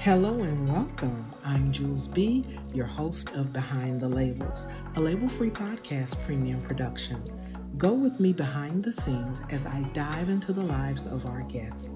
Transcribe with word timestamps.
Hello 0.00 0.32
and 0.40 0.68
welcome. 0.72 1.26
I'm 1.44 1.72
Jules 1.72 2.06
B., 2.06 2.46
your 2.72 2.86
host 2.86 3.30
of 3.30 3.52
Behind 3.52 4.00
the 4.00 4.08
Labels, 4.08 4.68
a 4.94 5.00
label 5.00 5.28
free 5.30 5.50
podcast 5.50 6.24
premium 6.24 6.62
production. 6.62 7.20
Go 7.78 7.94
with 7.94 8.20
me 8.20 8.32
behind 8.32 8.84
the 8.84 8.92
scenes 8.92 9.40
as 9.50 9.66
I 9.66 9.80
dive 9.94 10.28
into 10.28 10.52
the 10.52 10.62
lives 10.62 11.08
of 11.08 11.26
our 11.26 11.42
guests. 11.42 11.90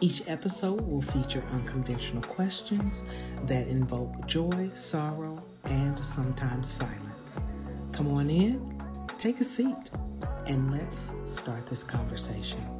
Each 0.00 0.22
episode 0.28 0.82
will 0.82 1.02
feature 1.02 1.42
unconventional 1.50 2.22
questions 2.22 3.02
that 3.48 3.66
invoke 3.66 4.28
joy, 4.28 4.70
sorrow, 4.76 5.42
and 5.64 5.98
sometimes 5.98 6.70
silence. 6.70 7.40
Come 7.92 8.12
on 8.12 8.30
in, 8.30 8.78
take 9.18 9.40
a 9.40 9.44
seat, 9.44 9.90
and 10.46 10.70
let's 10.70 11.10
start 11.26 11.68
this 11.68 11.82
conversation. 11.82 12.79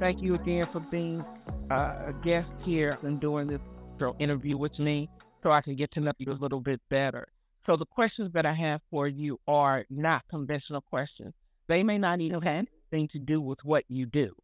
Thank 0.00 0.22
you 0.22 0.32
again 0.32 0.64
for 0.64 0.80
being 0.80 1.22
uh, 1.70 2.06
a 2.06 2.14
guest 2.22 2.48
here 2.64 2.98
and 3.02 3.20
doing 3.20 3.46
this 3.46 3.60
interview 4.18 4.56
with 4.56 4.78
me 4.78 5.10
so 5.42 5.50
I 5.50 5.60
can 5.60 5.76
get 5.76 5.90
to 5.90 6.00
know 6.00 6.12
you 6.16 6.32
a 6.32 6.40
little 6.40 6.62
bit 6.62 6.80
better. 6.88 7.28
So 7.60 7.76
the 7.76 7.84
questions 7.84 8.32
that 8.32 8.46
I 8.46 8.54
have 8.54 8.80
for 8.90 9.06
you 9.06 9.38
are 9.46 9.84
not 9.90 10.24
conventional 10.30 10.80
questions. 10.80 11.34
They 11.68 11.82
may 11.82 11.98
not 11.98 12.22
even 12.22 12.40
have 12.40 12.66
anything 12.90 13.08
to 13.08 13.18
do 13.18 13.42
with 13.42 13.62
what 13.62 13.84
you 13.88 14.06
do. 14.06 14.34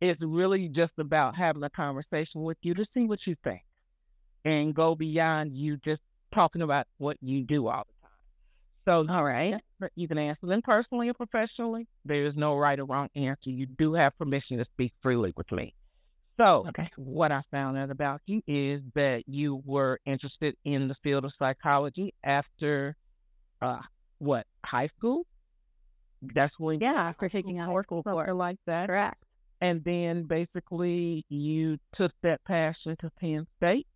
It's 0.00 0.22
really 0.22 0.70
just 0.70 0.98
about 0.98 1.36
having 1.36 1.62
a 1.64 1.68
conversation 1.68 2.40
with 2.40 2.56
you 2.62 2.72
to 2.72 2.86
see 2.86 3.04
what 3.04 3.26
you 3.26 3.36
think 3.44 3.60
and 4.42 4.74
go 4.74 4.94
beyond 4.94 5.54
you 5.54 5.76
just 5.76 6.00
talking 6.32 6.62
about 6.62 6.86
what 6.96 7.18
you 7.20 7.42
do 7.42 7.68
all. 7.68 7.86
So, 8.86 9.06
all 9.08 9.24
right, 9.24 9.60
you 9.94 10.08
can 10.08 10.18
answer 10.18 10.46
them 10.46 10.60
personally 10.60 11.08
or 11.08 11.14
professionally. 11.14 11.86
There 12.04 12.24
is 12.24 12.36
no 12.36 12.54
right 12.56 12.78
or 12.78 12.84
wrong 12.84 13.08
answer. 13.14 13.50
You 13.50 13.66
do 13.66 13.94
have 13.94 14.16
permission 14.18 14.58
to 14.58 14.64
speak 14.64 14.92
freely 15.00 15.32
with 15.36 15.50
me. 15.52 15.74
So, 16.38 16.66
okay. 16.68 16.90
what 16.96 17.32
I 17.32 17.42
found 17.50 17.78
out 17.78 17.90
about 17.90 18.20
you 18.26 18.42
is 18.46 18.82
that 18.94 19.22
you 19.28 19.62
were 19.64 20.00
interested 20.04 20.56
in 20.64 20.88
the 20.88 20.94
field 20.94 21.24
of 21.24 21.32
psychology 21.32 22.12
after 22.24 22.96
uh, 23.62 23.80
what 24.18 24.46
high 24.64 24.88
school? 24.88 25.26
That's 26.20 26.58
when 26.58 26.80
yeah, 26.80 26.92
after 26.94 27.28
taking 27.28 27.60
a 27.60 27.66
course 27.66 27.86
something 27.88 28.34
like 28.34 28.58
that. 28.66 28.88
Correct. 28.88 29.22
And 29.60 29.84
then 29.84 30.24
basically 30.24 31.24
you 31.28 31.78
took 31.92 32.12
that 32.22 32.44
passion 32.44 32.96
to 33.00 33.10
Penn 33.18 33.46
State. 33.56 33.86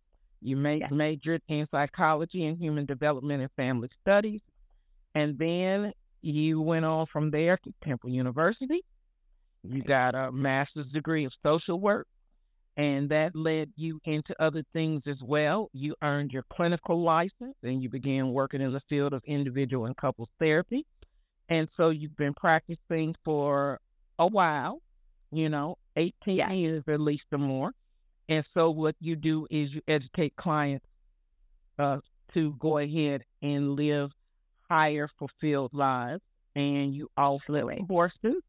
You 0.41 0.55
ma- 0.55 0.87
majored 0.89 1.41
in 1.47 1.67
psychology 1.67 2.45
and 2.45 2.57
human 2.57 2.85
development 2.85 3.41
and 3.41 3.51
family 3.57 3.89
studies. 4.01 4.41
And 5.15 5.37
then 5.37 5.93
you 6.21 6.61
went 6.61 6.85
on 6.85 7.05
from 7.05 7.31
there 7.31 7.57
to 7.57 7.73
Temple 7.81 8.09
University. 8.09 8.83
You 9.63 9.81
got 9.81 10.15
a 10.15 10.31
master's 10.31 10.91
degree 10.91 11.25
of 11.25 11.33
social 11.43 11.79
work 11.79 12.07
and 12.79 13.09
that 13.09 13.35
led 13.35 13.71
you 13.75 13.99
into 14.05 14.33
other 14.41 14.63
things 14.71 15.05
as 15.05 15.21
well. 15.21 15.69
You 15.73 15.95
earned 16.01 16.31
your 16.31 16.43
clinical 16.43 17.01
license 17.01 17.57
and 17.61 17.83
you 17.83 17.89
began 17.89 18.31
working 18.31 18.61
in 18.61 18.71
the 18.71 18.79
field 18.79 19.11
of 19.11 19.21
individual 19.25 19.85
and 19.85 19.97
couples 19.97 20.29
therapy. 20.39 20.85
And 21.49 21.67
so 21.69 21.89
you've 21.89 22.15
been 22.15 22.33
practicing 22.33 23.15
for 23.25 23.81
a 24.17 24.27
while, 24.27 24.81
you 25.29 25.49
know, 25.49 25.77
18 25.97 26.37
yeah. 26.37 26.53
years 26.53 26.83
at 26.87 27.01
least 27.01 27.27
or 27.33 27.39
more. 27.39 27.73
And 28.29 28.45
so 28.45 28.71
what 28.71 28.95
you 29.01 29.17
do 29.17 29.45
is 29.49 29.75
you 29.75 29.81
educate 29.85 30.37
clients 30.37 30.87
uh, 31.77 31.99
to 32.33 32.53
go 32.53 32.77
ahead 32.77 33.25
and 33.41 33.75
live 33.75 34.13
higher 34.69 35.07
fulfilled 35.07 35.73
lives. 35.73 36.21
And 36.55 36.93
you 36.93 37.09
also 37.15 37.69
courses 37.87 38.41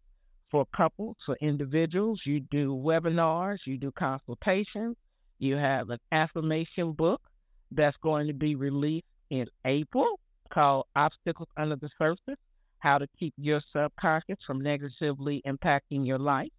for 0.51 0.67
couples, 0.67 1.17
for 1.21 1.37
individuals. 1.41 2.27
You 2.27 2.41
do 2.41 2.75
webinars, 2.75 3.67
you 3.67 3.79
do 3.79 3.93
consultations. 3.93 4.97
You 5.39 5.57
have 5.57 5.91
an 5.91 5.99
affirmation 6.11 6.93
book 6.93 7.23
that's 7.71 7.97
going 7.97 8.27
to 8.27 8.35
be 8.35 8.55
released 8.55 9.07
in 9.31 9.47
April 9.65 10.21
called 10.51 10.87
Obstacles 10.97 11.49
Under 11.57 11.77
the 11.77 11.89
Surface 11.89 12.37
How 12.81 12.99
to 12.99 13.07
Keep 13.19 13.35
Your 13.39 13.61
Subconscious 13.61 14.43
from 14.45 14.61
Negatively 14.61 15.41
Impacting 15.47 16.07
Your 16.07 16.19
Life. 16.19 16.51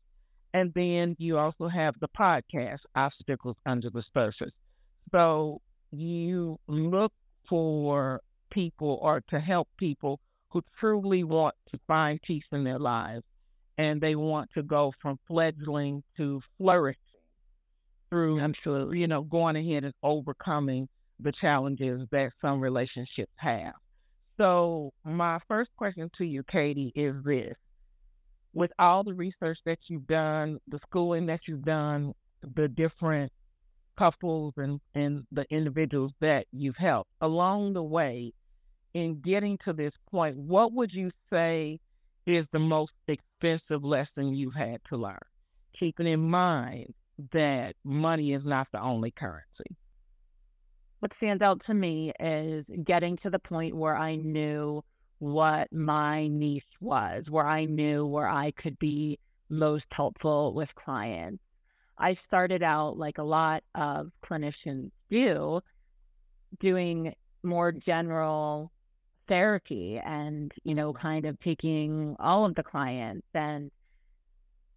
And 0.53 0.73
then 0.73 1.16
you 1.19 1.38
also 1.38 1.67
have 1.67 2.00
the 2.00 2.09
podcast, 2.09 2.85
Obstacles 2.95 3.57
Under 3.66 3.89
the 3.89 4.01
Surface. 4.01 4.51
So 5.11 5.61
you 5.91 6.59
look 6.67 7.13
for 7.45 8.21
people 8.51 9.00
or 9.01 9.22
to 9.29 9.39
help 9.39 9.67
people 9.78 10.19
who 10.51 10.62
truly 10.75 11.23
want 11.23 11.56
to 11.72 11.79
find 11.88 12.22
peace 12.22 12.47
in 12.51 12.63
their 12.63 12.78
lives 12.78 13.23
and 13.78 14.01
they 14.01 14.16
want 14.16 14.51
to 14.51 14.62
go 14.62 14.94
from 15.00 15.17
fledgling 15.28 16.03
to 16.17 16.41
flourishing 16.57 17.01
through, 18.12 18.53
sure, 18.53 18.94
you 18.94 19.07
know, 19.07 19.23
going 19.23 19.56
ahead 19.56 19.85
and 19.85 19.94
overcoming 20.03 20.88
the 21.19 21.31
challenges 21.31 22.06
that 22.12 22.34
some 22.39 22.59
relationships 22.59 23.31
have. 23.38 23.73
So, 24.38 24.91
my 25.06 25.39
first 25.47 25.72
question 25.75 26.09
to 26.13 26.25
you, 26.25 26.44
Katie, 26.44 26.91
is 26.95 27.16
this. 27.23 27.56
With 28.53 28.73
all 28.78 29.03
the 29.03 29.13
research 29.13 29.59
that 29.66 29.89
you've 29.89 30.07
done, 30.07 30.59
the 30.68 30.79
schooling 30.79 31.28
that 31.28 31.47
you've 31.47 31.63
done, 31.63 32.13
the 32.41 32.68
different 32.68 33.31
couples 33.97 34.53
and, 34.57 34.81
and 34.94 35.25
the 35.31 35.45
individuals 35.50 36.12
that 36.19 36.47
you've 36.51 36.78
helped 36.78 37.12
along 37.22 37.73
the 37.73 37.83
way 37.83 38.33
in 38.94 39.22
getting 39.22 39.57
to 39.59 39.74
this 39.74 39.94
point, 40.09 40.38
what 40.38 40.74
would 40.74 40.94
you 40.94 41.12
say 41.31 41.79
is 42.25 42.47
the 42.52 42.59
most 42.59 42.94
expensive 43.07 43.84
lesson 43.84 44.34
you've 44.34 44.56
had 44.56 44.84
to 44.85 44.97
learn. 44.97 45.18
Keeping 45.74 46.07
in 46.07 46.29
mind 46.29 46.94
that 47.31 47.75
money 47.84 48.34
is 48.34 48.46
not 48.46 48.68
the 48.72 48.81
only 48.81 49.12
currency. 49.12 49.78
What 51.00 51.13
stands 51.13 51.41
out 51.41 51.62
to 51.66 51.74
me 51.74 52.12
is 52.19 52.66
getting 52.84 53.18
to 53.18 53.30
the 53.30 53.40
point 53.40 53.75
where 53.75 53.96
I 53.96 54.16
knew 54.16 54.84
what 55.18 55.72
my 55.72 56.28
niche 56.28 56.75
was, 56.80 57.30
where 57.30 57.46
I 57.46 57.66
knew 57.66 58.06
where 58.06 58.28
I 58.28 58.51
could 58.51 58.78
be 58.78 59.19
most 59.50 59.94
helpful 59.94 60.53
with 60.53 60.75
clients. 60.75 61.44
I 61.97 62.13
started 62.16 62.63
out 62.63 62.97
like 62.97 63.18
a 63.18 63.24
lot 63.24 63.63
of 63.75 64.12
clinicians 64.24 64.91
do, 65.09 65.62
doing 66.59 67.16
more 67.44 67.72
general 67.72 68.72
therapy 69.27 69.99
and, 69.99 70.53
you 70.63 70.75
know, 70.75 70.93
kind 70.93 71.25
of 71.25 71.39
taking 71.39 72.15
all 72.19 72.45
of 72.45 72.55
the 72.55 72.63
clients. 72.63 73.27
And 73.33 73.71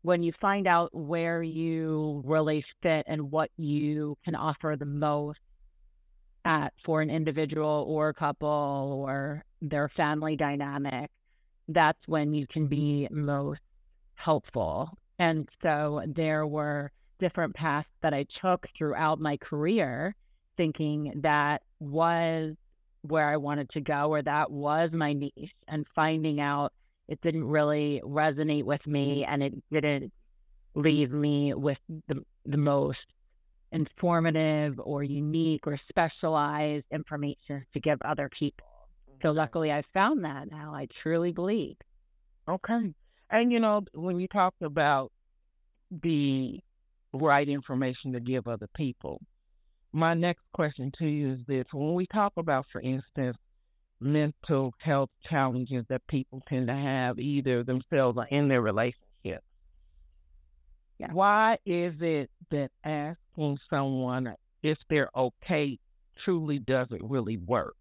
when 0.03 0.22
you 0.22 0.32
find 0.32 0.66
out 0.66 0.94
where 0.94 1.43
you 1.43 2.22
really 2.25 2.60
fit 2.82 3.05
and 3.09 3.31
what 3.31 3.50
you 3.56 4.16
can 4.25 4.34
offer 4.34 4.77
the 4.78 4.87
most 4.87 5.41
at 6.44 6.75
for 6.78 7.00
an 7.00 7.10
individual 7.10 7.87
or 7.88 8.10
a 8.10 8.15
couple 8.15 9.05
or 9.06 9.44
their 9.62 9.88
family 9.88 10.37
dynamic, 10.37 11.11
that's 11.69 12.06
when 12.06 12.34
you 12.34 12.47
can 12.47 12.66
be 12.66 13.09
most 13.11 13.62
helpful. 14.15 14.99
And 15.19 15.49
so 15.62 16.03
there 16.06 16.47
were 16.47 16.93
different 17.19 17.55
paths 17.55 17.88
that 18.03 18.12
I 18.12 18.25
took 18.25 18.69
throughout 18.69 19.21
my 19.21 19.37
career, 19.38 20.15
thinking 20.56 21.12
that 21.22 21.62
was 21.81 22.56
where 23.05 23.29
I 23.29 23.37
wanted 23.37 23.69
to 23.71 23.81
go, 23.81 24.09
where 24.09 24.23
that 24.23 24.51
was 24.51 24.95
my 24.95 25.13
niche, 25.13 25.55
and 25.69 25.87
finding 25.87 26.41
out 26.41 26.73
it 27.07 27.21
didn't 27.21 27.45
really 27.45 28.01
resonate 28.03 28.65
with 28.65 28.87
me 28.87 29.25
and 29.25 29.43
it 29.43 29.53
didn't 29.71 30.11
leave 30.75 31.13
me 31.13 31.53
with 31.53 31.79
the, 32.09 32.23
the 32.47 32.57
most 32.57 33.13
informative 33.71 34.81
or 34.83 35.03
unique 35.03 35.67
or 35.67 35.77
specialized 35.77 36.87
information 36.91 37.67
to 37.75 37.81
give 37.81 38.01
other 38.03 38.31
people. 38.31 38.67
So 39.21 39.33
luckily 39.33 39.71
I 39.71 39.83
found 39.83 40.25
that 40.25 40.51
now. 40.51 40.73
I 40.75 40.87
truly 40.87 41.33
believe. 41.33 41.77
Okay. 42.49 42.95
And 43.29 43.53
you 43.53 43.61
know, 43.61 43.83
when 43.93 44.19
you 44.19 44.29
talked 44.29 44.62
about 44.62 45.12
the 45.91 46.61
right 47.12 47.49
information 47.49 48.15
to 48.15 48.21
give 48.21 48.49
other 48.49 48.69
people, 48.75 49.21
my 49.94 50.12
next 50.12 50.43
question 50.52 50.91
to 50.91 51.06
you 51.06 51.35
is 51.35 51.44
this. 51.46 51.67
When 51.73 51.94
we 51.94 52.06
talk 52.06 52.32
about, 52.37 52.67
for 52.67 52.81
instance, 52.81 53.38
mental 54.00 54.75
health 54.79 55.11
challenges 55.23 55.85
that 55.88 56.05
people 56.08 56.43
tend 56.49 56.67
to 56.67 56.75
have 56.75 57.20
either 57.20 57.62
themselves 57.62 58.19
or 58.19 58.25
in 58.25 58.49
their 58.49 58.61
relationship, 58.61 59.44
yeah. 60.99 61.12
why 61.12 61.58
is 61.64 62.02
it 62.02 62.29
that 62.50 62.73
asking 62.82 63.56
someone 63.56 64.35
if 64.64 64.85
they're 64.88 65.11
okay 65.14 65.79
truly 66.17 66.58
doesn't 66.58 67.02
really 67.05 67.37
work? 67.37 67.76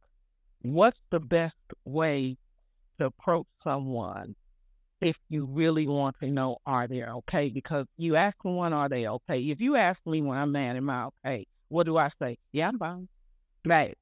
What's 0.62 1.00
the 1.10 1.20
best 1.20 1.56
way 1.84 2.38
to 3.00 3.08
approach 3.08 3.48
someone 3.64 4.36
if 5.02 5.18
you 5.30 5.46
really 5.46 5.88
want 5.88 6.18
to 6.20 6.28
know 6.28 6.58
are 6.68 6.88
they 6.88 7.04
okay? 7.04 7.50
Because 7.50 7.88
you 7.98 8.16
ask 8.16 8.38
someone, 8.44 8.72
are 8.72 8.88
they 8.88 9.08
okay? 9.08 9.40
If 9.40 9.60
you 9.60 9.76
ask 9.76 10.00
me 10.06 10.22
when 10.22 10.38
I'm 10.38 10.52
mad, 10.52 10.78
am 10.78 10.92
I 10.92 11.10
okay? 11.26 11.48
What 11.74 11.88
do 11.88 11.98
I 11.98 12.10
say? 12.10 12.38
Yeah, 12.52 12.68
I'm 12.68 12.78
fine. 12.78 13.08
Right. 13.66 13.98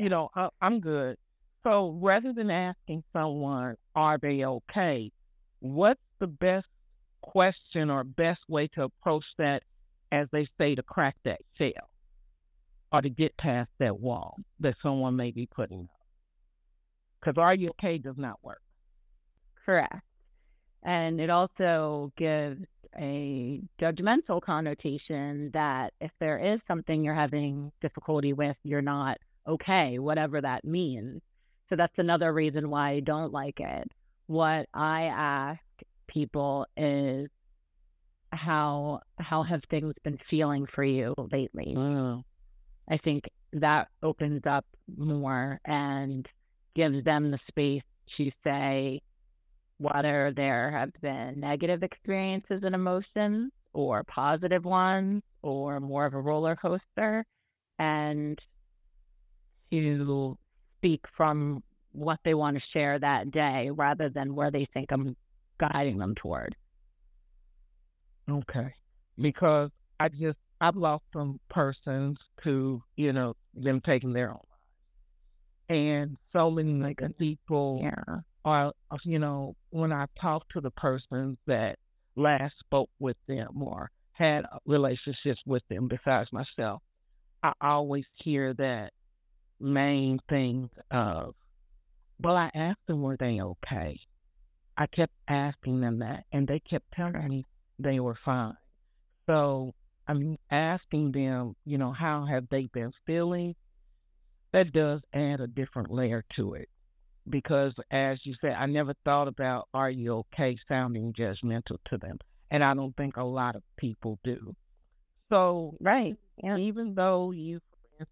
You 0.00 0.08
know, 0.08 0.30
I, 0.34 0.48
I'm 0.60 0.80
good. 0.80 1.16
So 1.62 1.96
rather 2.02 2.32
than 2.32 2.50
asking 2.50 3.04
someone, 3.12 3.76
are 3.94 4.18
they 4.18 4.44
okay? 4.44 5.12
What's 5.60 6.02
the 6.18 6.26
best 6.26 6.68
question 7.22 7.88
or 7.88 8.02
best 8.02 8.48
way 8.48 8.66
to 8.68 8.82
approach 8.82 9.36
that, 9.36 9.62
as 10.10 10.28
they 10.32 10.46
say, 10.58 10.74
to 10.74 10.82
crack 10.82 11.16
that 11.22 11.40
shell 11.56 11.88
or 12.92 13.00
to 13.00 13.08
get 13.08 13.36
past 13.36 13.70
that 13.78 14.00
wall 14.00 14.36
that 14.58 14.76
someone 14.76 15.14
may 15.14 15.30
be 15.30 15.46
putting 15.46 15.82
up? 15.84 16.06
Because 17.20 17.40
are 17.40 17.54
you 17.54 17.70
okay 17.70 17.96
does 17.96 18.18
not 18.18 18.40
work. 18.42 18.60
Correct. 19.64 20.02
And 20.82 21.20
it 21.20 21.30
also 21.30 22.12
gives 22.16 22.60
a 22.98 23.60
judgmental 23.80 24.40
connotation 24.40 25.50
that 25.52 25.92
if 26.00 26.12
there 26.20 26.38
is 26.38 26.60
something 26.66 27.04
you're 27.04 27.14
having 27.14 27.72
difficulty 27.80 28.32
with, 28.32 28.56
you're 28.62 28.82
not 28.82 29.18
okay, 29.46 29.98
whatever 29.98 30.40
that 30.40 30.64
means. 30.64 31.22
So 31.68 31.76
that's 31.76 31.98
another 31.98 32.32
reason 32.32 32.70
why 32.70 32.90
I 32.90 33.00
don't 33.00 33.32
like 33.32 33.60
it. 33.60 33.90
What 34.26 34.68
I 34.72 35.04
ask 35.04 35.60
people 36.06 36.66
is 36.76 37.28
how 38.32 39.00
how 39.18 39.42
have 39.42 39.64
things 39.64 39.94
been 40.02 40.18
feeling 40.18 40.66
for 40.66 40.84
you 40.84 41.14
lately? 41.18 41.74
I 42.88 42.96
think 42.96 43.30
that 43.52 43.88
opens 44.02 44.46
up 44.46 44.66
more 44.96 45.60
and 45.64 46.28
gives 46.74 47.04
them 47.04 47.30
the 47.30 47.38
space 47.38 47.82
to 48.06 48.30
say 48.42 49.00
whether 49.78 50.30
there 50.30 50.70
have 50.70 50.92
been 51.00 51.40
negative 51.40 51.82
experiences 51.82 52.62
and 52.62 52.74
emotions 52.74 53.52
or 53.72 54.04
positive 54.04 54.64
ones 54.64 55.22
or 55.42 55.80
more 55.80 56.06
of 56.06 56.14
a 56.14 56.20
roller 56.20 56.56
coaster 56.56 57.26
and 57.78 58.40
to 59.70 60.38
speak 60.78 61.06
from 61.08 61.62
what 61.92 62.20
they 62.24 62.34
want 62.34 62.56
to 62.56 62.60
share 62.60 62.98
that 62.98 63.30
day 63.30 63.70
rather 63.70 64.08
than 64.08 64.34
where 64.34 64.50
they 64.50 64.64
think 64.64 64.92
I'm 64.92 65.16
guiding 65.58 65.98
them 65.98 66.14
toward. 66.14 66.56
Okay. 68.30 68.74
Because 69.20 69.70
I 69.98 70.08
just, 70.08 70.38
I've 70.60 70.76
lost 70.76 71.04
some 71.12 71.40
persons 71.48 72.30
to, 72.42 72.82
you 72.96 73.12
know, 73.12 73.34
them 73.54 73.80
taking 73.80 74.12
their 74.12 74.30
own 74.30 74.40
lives. 74.50 74.50
And 75.68 76.16
so 76.30 76.50
many 76.50 76.74
like 76.74 77.00
people 77.18 77.80
Yeah. 77.82 78.20
Are, 78.44 78.72
uh, 78.90 78.98
you 79.04 79.18
know, 79.18 79.56
when 79.70 79.92
I 79.92 80.06
talk 80.18 80.48
to 80.50 80.60
the 80.60 80.70
persons 80.70 81.38
that 81.46 81.78
last 82.16 82.58
spoke 82.58 82.90
with 82.98 83.16
them 83.26 83.62
or 83.62 83.90
had 84.12 84.44
uh, 84.44 84.58
relationships 84.64 85.42
with 85.46 85.66
them 85.68 85.88
besides 85.88 86.32
myself, 86.32 86.82
I 87.42 87.52
always 87.60 88.10
hear 88.14 88.54
that 88.54 88.92
main 89.60 90.18
thing 90.28 90.70
of, 90.90 91.34
well, 92.18 92.36
I 92.36 92.50
asked 92.54 92.86
them, 92.86 93.02
were 93.02 93.16
they 93.16 93.40
okay? 93.40 94.00
I 94.76 94.86
kept 94.86 95.14
asking 95.28 95.80
them 95.80 95.98
that, 96.00 96.24
and 96.32 96.48
they 96.48 96.60
kept 96.60 96.92
telling 96.92 97.28
me 97.28 97.44
they 97.78 98.00
were 98.00 98.14
fine. 98.14 98.56
So 99.28 99.72
I'm 100.06 100.36
asking 100.50 101.12
them, 101.12 101.54
you 101.64 101.78
know, 101.78 101.92
how 101.92 102.26
have 102.26 102.48
they 102.48 102.66
been 102.66 102.92
feeling? 103.06 103.54
That 104.52 104.72
does 104.72 105.02
add 105.12 105.40
a 105.40 105.46
different 105.46 105.90
layer 105.90 106.24
to 106.30 106.54
it. 106.54 106.68
Because 107.28 107.80
as 107.90 108.26
you 108.26 108.34
said, 108.34 108.56
I 108.58 108.66
never 108.66 108.94
thought 109.04 109.28
about 109.28 109.68
are 109.72 109.90
you 109.90 110.12
okay 110.18 110.56
sounding 110.56 111.12
judgmental 111.12 111.78
to 111.86 111.98
them. 111.98 112.18
And 112.50 112.62
I 112.62 112.74
don't 112.74 112.96
think 112.96 113.16
a 113.16 113.24
lot 113.24 113.56
of 113.56 113.62
people 113.76 114.18
do. 114.22 114.54
So 115.30 115.76
Right. 115.80 116.16
Yeah. 116.42 116.56
even 116.58 116.94
though 116.94 117.30
you, 117.30 117.60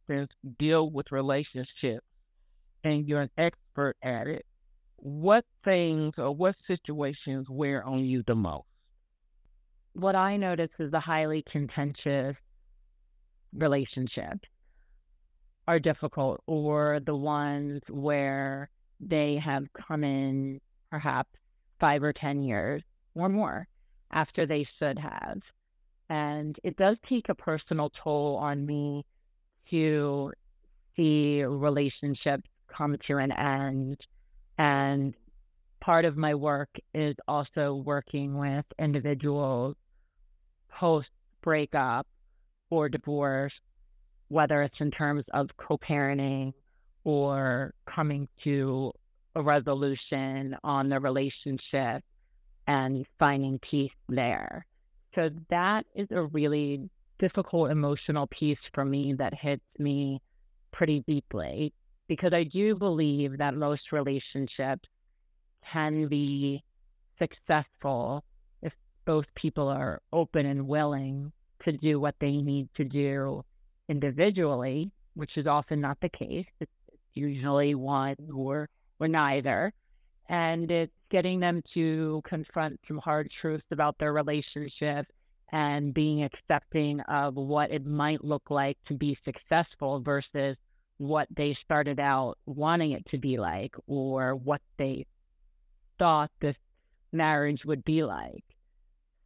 for 0.06 0.14
instance, 0.14 0.36
deal 0.58 0.90
with 0.90 1.12
relationships 1.12 2.06
and 2.82 3.08
you're 3.08 3.20
an 3.20 3.30
expert 3.36 3.96
at 4.02 4.26
it, 4.26 4.46
what 4.96 5.44
things 5.62 6.18
or 6.18 6.34
what 6.34 6.56
situations 6.56 7.48
wear 7.50 7.84
on 7.84 8.00
you 8.00 8.22
the 8.22 8.36
most? 8.36 8.66
What 9.92 10.14
I 10.16 10.36
notice 10.36 10.70
is 10.78 10.90
the 10.90 11.00
highly 11.00 11.42
contentious 11.42 12.36
relationships 13.52 14.48
are 15.68 15.78
difficult 15.78 16.40
or 16.46 16.98
the 17.04 17.14
ones 17.14 17.82
where 17.88 18.70
they 19.02 19.36
have 19.36 19.72
come 19.72 20.04
in 20.04 20.60
perhaps 20.90 21.30
five 21.80 22.02
or 22.02 22.12
10 22.12 22.42
years 22.42 22.82
or 23.14 23.28
more 23.28 23.66
after 24.10 24.46
they 24.46 24.62
should 24.62 24.98
have. 24.98 25.52
And 26.08 26.58
it 26.62 26.76
does 26.76 26.98
take 27.02 27.28
a 27.28 27.34
personal 27.34 27.90
toll 27.90 28.36
on 28.36 28.64
me 28.66 29.04
to 29.70 30.32
see 30.94 31.42
relationships 31.42 32.48
come 32.68 32.96
to 32.98 33.18
an 33.18 33.32
end. 33.32 34.06
And 34.58 35.14
part 35.80 36.04
of 36.04 36.16
my 36.16 36.34
work 36.34 36.78
is 36.94 37.16
also 37.26 37.74
working 37.74 38.38
with 38.38 38.66
individuals 38.78 39.76
post 40.70 41.10
breakup 41.42 42.06
or 42.70 42.88
divorce, 42.88 43.60
whether 44.28 44.62
it's 44.62 44.80
in 44.80 44.90
terms 44.90 45.28
of 45.28 45.56
co 45.56 45.76
parenting 45.76 46.52
or 47.04 47.74
coming 47.86 48.28
to 48.42 48.92
a 49.34 49.42
resolution 49.42 50.56
on 50.62 50.88
the 50.88 51.00
relationship 51.00 52.02
and 52.66 53.06
finding 53.18 53.58
peace 53.58 53.94
there. 54.08 54.66
So 55.14 55.30
that 55.48 55.86
is 55.94 56.08
a 56.10 56.22
really 56.22 56.88
difficult 57.18 57.70
emotional 57.70 58.26
piece 58.26 58.70
for 58.72 58.84
me 58.84 59.14
that 59.14 59.34
hits 59.34 59.64
me 59.78 60.20
pretty 60.70 61.00
deeply 61.06 61.72
because 62.08 62.32
I 62.32 62.44
do 62.44 62.74
believe 62.74 63.38
that 63.38 63.54
most 63.54 63.92
relationships 63.92 64.88
can 65.64 66.08
be 66.08 66.64
successful 67.18 68.24
if 68.60 68.74
both 69.04 69.32
people 69.34 69.68
are 69.68 70.02
open 70.12 70.46
and 70.46 70.66
willing 70.66 71.32
to 71.60 71.72
do 71.72 72.00
what 72.00 72.16
they 72.18 72.38
need 72.38 72.68
to 72.74 72.84
do 72.84 73.44
individually, 73.88 74.90
which 75.14 75.38
is 75.38 75.46
often 75.46 75.80
not 75.80 76.00
the 76.00 76.08
case. 76.08 76.46
It's 76.60 76.72
usually 77.14 77.74
one 77.74 78.16
or 78.34 78.68
or 79.00 79.08
neither. 79.08 79.72
And 80.28 80.70
it's 80.70 80.96
getting 81.10 81.40
them 81.40 81.62
to 81.72 82.22
confront 82.24 82.80
some 82.86 82.98
hard 82.98 83.30
truths 83.30 83.66
about 83.70 83.98
their 83.98 84.12
relationship 84.12 85.06
and 85.50 85.92
being 85.92 86.22
accepting 86.22 87.00
of 87.00 87.34
what 87.34 87.70
it 87.70 87.84
might 87.84 88.24
look 88.24 88.50
like 88.50 88.78
to 88.86 88.94
be 88.94 89.14
successful 89.14 90.00
versus 90.00 90.56
what 90.96 91.28
they 91.30 91.52
started 91.52 92.00
out 92.00 92.38
wanting 92.46 92.92
it 92.92 93.04
to 93.06 93.18
be 93.18 93.36
like 93.36 93.74
or 93.86 94.34
what 94.34 94.62
they 94.78 95.04
thought 95.98 96.30
this 96.40 96.56
marriage 97.12 97.64
would 97.64 97.84
be 97.84 98.02
like. 98.02 98.44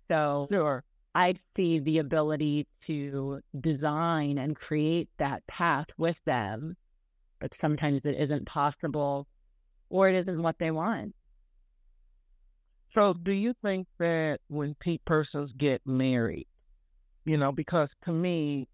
So 0.08 0.48
Sure. 0.50 0.84
I 1.14 1.34
see 1.54 1.78
the 1.78 1.98
ability 1.98 2.66
to 2.82 3.40
design 3.58 4.38
and 4.38 4.56
create 4.56 5.08
that 5.18 5.46
path 5.46 5.86
with 5.96 6.22
them, 6.24 6.76
sometimes 7.52 8.00
it 8.04 8.16
isn't 8.16 8.46
possible 8.46 9.26
or 9.88 10.08
it 10.08 10.14
isn't 10.16 10.42
what 10.42 10.58
they 10.58 10.70
want. 10.70 11.14
So, 12.94 13.12
do 13.12 13.32
you 13.32 13.54
think 13.62 13.88
that 13.98 14.40
when 14.48 14.74
pe- 14.74 14.98
persons 15.04 15.52
get 15.52 15.82
married, 15.84 16.46
you 17.24 17.36
know, 17.36 17.52
because 17.52 17.94
to 18.04 18.12
me, 18.12 18.68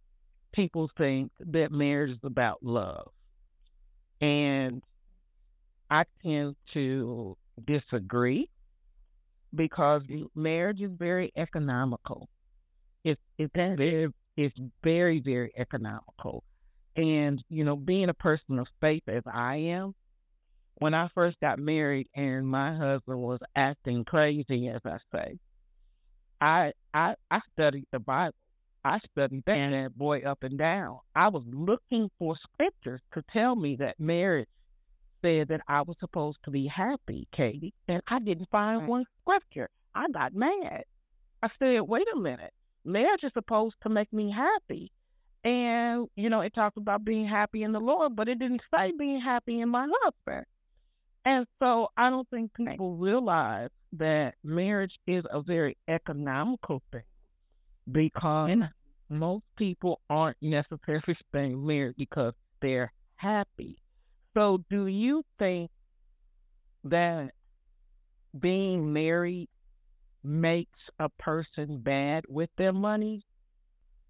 people 0.53 0.87
think 0.87 1.33
that 1.41 1.73
marriage 1.73 2.11
is 2.13 2.19
about 2.23 2.63
love. 2.63 3.09
And 4.21 4.83
I 5.91 6.05
tend 6.23 6.57
to 6.67 7.37
disagree 7.65 8.49
because 9.55 10.03
marriage 10.35 10.81
is 10.81 10.93
very 10.93 11.33
economical. 11.37 12.29
It's, 13.03 13.21
it's 13.39 13.51
very, 13.55 14.09
it's 14.37 14.57
very, 14.83 15.21
very 15.21 15.53
economical. 15.57 16.45
And, 16.97 17.43
you 17.49 17.65
know, 17.65 17.77
being 17.77 18.09
a 18.09 18.15
person 18.15 18.59
of 18.59 18.71
faith 18.81 19.05
as 19.09 19.23
I 19.27 19.57
am, 19.57 19.95
when 20.75 20.95
I 20.95 21.09
first 21.09 21.41
got 21.41 21.59
married 21.59 22.09
and 22.15 22.47
my 22.47 22.75
husband 22.75 23.21
was 23.21 23.41
acting 23.55 24.05
crazy, 24.05 24.69
as 24.69 24.81
I 24.85 24.99
say, 25.15 25.39
I 26.41 26.73
I 26.93 27.15
I 27.31 27.41
studied 27.53 27.87
the 27.93 28.01
Bible. 28.01 28.37
I 28.85 28.99
studied 28.99 29.45
that 29.47 29.71
bad 29.71 29.95
boy 29.97 30.23
up 30.23 30.43
and 30.43 30.59
down. 30.59 30.99
I 31.15 31.29
was 31.29 31.45
looking 31.47 32.11
for 32.19 32.35
scriptures 32.35 33.01
to 33.13 33.23
tell 33.23 33.55
me 33.55 33.77
that 33.77 34.01
marriage 34.01 34.49
said 35.23 35.49
that 35.49 35.61
I 35.69 35.83
was 35.83 35.99
supposed 36.01 36.43
to 36.43 36.51
be 36.51 36.67
happy, 36.67 37.29
Katie, 37.31 37.75
and 37.87 38.03
I 38.09 38.19
didn't 38.19 38.51
find 38.51 38.89
one 38.89 39.05
scripture. 39.21 39.71
I 39.95 40.09
got 40.09 40.35
mad. 40.35 40.83
I 41.43 41.49
said, 41.49 41.83
wait 41.83 42.09
a 42.13 42.19
minute. 42.19 42.53
Marriage 42.85 43.23
is 43.23 43.33
supposed 43.33 43.77
to 43.83 43.89
make 43.89 44.13
me 44.13 44.33
happy. 44.33 44.91
And, 45.45 46.09
you 46.15 46.31
know, 46.31 46.41
it 46.41 46.55
talks 46.55 46.77
about 46.77 47.05
being 47.05 47.27
happy 47.27 47.63
in 47.63 47.73
the 47.73 47.81
Lord, 47.81 48.15
but 48.15 48.29
it 48.29 48.39
didn't 48.39 48.63
say 48.73 48.93
being 48.97 49.21
happy 49.21 49.61
in 49.61 49.69
my 49.69 49.89
husband. 50.03 50.47
And 51.25 51.47
so 51.61 51.89
I 51.97 52.11
don't 52.11 52.29
think 52.31 52.53
people 52.55 52.97
realize 52.97 53.71
that 53.93 54.35
marriage 54.43 54.99
is 55.07 55.25
a 55.31 55.41
very 55.41 55.77
economical 55.87 56.83
thing 56.91 57.03
because 57.91 58.59
most 59.09 59.45
people 59.57 60.01
aren't 60.09 60.39
necessarily 60.41 61.15
staying 61.15 61.65
married 61.65 61.95
because 61.97 62.35
they're 62.61 62.93
happy. 63.17 63.79
So 64.35 64.65
do 64.71 64.87
you 64.87 65.25
think 65.39 65.71
that 66.85 67.33
being 68.39 68.93
married 68.93 69.49
makes 70.25 70.91
a 70.99 71.09
person 71.09 71.79
bad 71.79 72.25
with 72.29 72.51
their 72.57 72.73
money, 72.73 73.25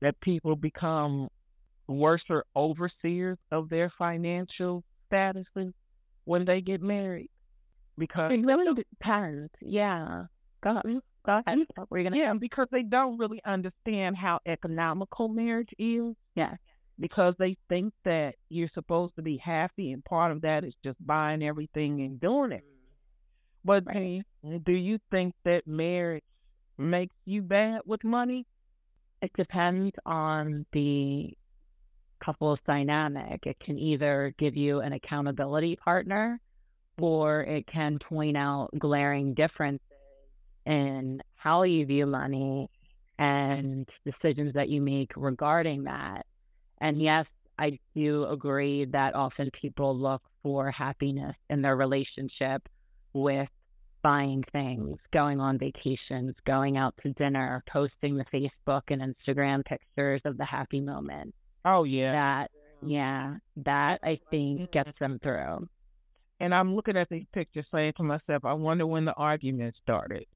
that 0.03 0.21
people 0.21 0.57
become 0.57 1.29
worse 1.87 2.29
overseers 2.57 3.39
of 3.53 3.69
their 3.69 3.89
financial 3.89 4.83
statuses 5.11 5.73
when 6.25 6.45
they 6.45 6.61
get 6.61 6.83
married. 6.83 7.31
Because 7.97 8.33
depends. 8.75 9.53
Yeah. 9.61 10.25
Go 10.61 10.71
ahead. 10.71 11.01
Go 11.25 11.43
ahead. 11.47 11.59
We're 11.89 12.03
gonna 12.03 12.17
yeah, 12.17 12.35
because 12.35 12.67
they 12.73 12.83
don't 12.83 13.17
really 13.17 13.41
understand 13.45 14.17
how 14.17 14.41
economical 14.45 15.29
marriage 15.29 15.73
is. 15.79 16.17
Yeah. 16.35 16.57
Because 16.99 17.37
they 17.39 17.57
think 17.69 17.95
that 18.03 18.35
you're 18.49 18.67
supposed 18.67 19.15
to 19.17 19.23
be 19.23 19.37
happy 19.37 19.93
and 19.93 20.05
part 20.05 20.33
of 20.33 20.43
that 20.43 20.65
is 20.65 20.75
just 20.83 20.99
buying 21.07 21.45
everything 21.45 22.01
and 22.01 22.21
doing 22.21 22.51
it. 22.51 22.65
But 23.65 23.85
right. 23.87 24.23
do 24.65 24.73
you 24.73 24.99
think 25.13 25.35
that 25.45 25.69
marriage 25.69 26.25
makes 26.77 27.15
you 27.25 27.43
bad 27.43 27.83
with 27.87 28.03
money? 28.03 28.47
It 29.23 29.33
depends 29.35 29.93
on 30.05 30.67
the 30.73 31.39
couple's 32.19 32.59
dynamic. 32.67 33.47
It 33.47 33.61
can 33.61 33.79
either 33.79 34.35
give 34.37 34.57
you 34.57 34.81
an 34.81 34.93
accountability 34.93 35.77
partner 35.77 36.41
or 37.01 37.43
it 37.45 37.69
can 37.69 38.01
point 38.01 38.37
out 38.37 38.71
glaring 38.77 39.35
differences 39.35 39.87
in 40.67 41.23
how 41.37 41.63
you 41.63 41.87
view 41.87 42.07
money 42.07 42.69
and 43.17 43.89
decisions 44.05 44.55
that 44.55 44.69
you 44.69 44.83
make 44.83 45.13
regarding 45.15 45.85
that. 45.85 46.27
And 46.79 47.01
yes, 47.01 47.29
I 47.57 47.79
do 47.95 48.25
agree 48.27 48.87
that 48.87 49.15
often 49.15 49.53
people 49.53 49.97
look 49.97 50.23
for 50.43 50.73
happiness 50.73 51.37
in 51.49 51.63
their 51.63 51.77
relationship 51.77 52.69
with 53.13 53.49
buying 54.03 54.43
things, 54.53 55.01
going 55.11 55.41
on 55.41 55.59
vacations, 55.59 56.37
going 56.45 56.77
out 56.77 56.97
to 56.99 57.11
dinner, 57.13 57.63
posting 57.67 58.17
the 58.17 58.25
Facebook 58.25 58.83
and 58.89 59.01
Instagram 59.01 59.65
pictures 59.65 60.23
of 60.25 60.39
the 60.39 60.45
happy 60.45 60.81
moment. 60.81 61.35
Oh 61.65 61.85
yeah. 61.85 62.13
That 62.13 62.51
yeah, 62.85 63.37
that 63.57 64.01
I 64.03 64.19
think 64.31 64.73
gets 64.73 64.99
them 64.99 65.21
through. 65.23 65.69
And 66.41 66.55
I'm 66.55 66.75
looking 66.75 66.97
at 66.97 67.09
these 67.09 67.27
pictures 67.33 67.69
saying 67.69 67.93
to 67.99 68.03
myself, 68.03 68.45
I 68.45 68.55
wonder 68.55 68.87
when 68.87 69.05
the 69.05 69.15
argument 69.15 69.77
started. 69.77 70.27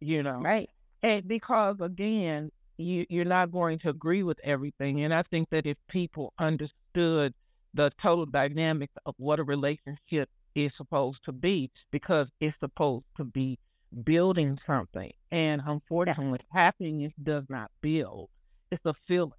You 0.00 0.22
know. 0.22 0.40
Right. 0.40 0.68
And 1.02 1.26
because 1.26 1.80
again, 1.80 2.50
you 2.76 3.06
you're 3.08 3.24
not 3.24 3.50
going 3.50 3.78
to 3.80 3.88
agree 3.88 4.22
with 4.22 4.38
everything. 4.44 5.02
And 5.02 5.14
I 5.14 5.22
think 5.22 5.48
that 5.50 5.66
if 5.66 5.78
people 5.88 6.34
understood 6.38 7.32
the 7.72 7.90
total 7.98 8.26
dynamics 8.26 8.94
of 9.04 9.14
what 9.18 9.38
a 9.38 9.44
relationship 9.44 10.28
is 10.56 10.74
supposed 10.74 11.22
to 11.24 11.32
be 11.32 11.70
because 11.92 12.32
it's 12.40 12.58
supposed 12.58 13.04
to 13.16 13.24
be 13.24 13.58
building 14.02 14.58
something. 14.66 15.12
And 15.30 15.62
unfortunately, 15.64 16.40
happiness 16.50 17.12
does 17.22 17.44
not 17.48 17.70
build. 17.80 18.30
It's 18.72 18.84
a 18.84 18.94
feeling. 18.94 19.32